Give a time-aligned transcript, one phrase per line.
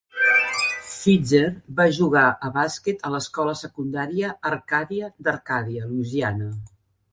[0.93, 1.41] Fizer
[1.79, 6.53] va jugar a bàsquet a l'escola secundària Arcadia d'Arcadia, Louisiana.